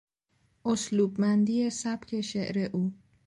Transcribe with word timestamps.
اسلوبمندی 0.71 1.69
سبک 1.81 2.21
شعر 2.29 2.57
او 2.73 2.81